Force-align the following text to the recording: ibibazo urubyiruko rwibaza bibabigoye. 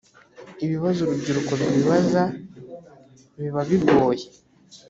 ibibazo 0.65 0.99
urubyiruko 1.03 1.51
rwibaza 1.61 2.23
bibabigoye. 3.39 4.25